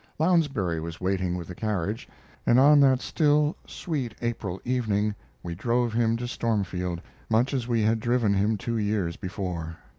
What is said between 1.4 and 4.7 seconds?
the carriage, and on that still, sweet April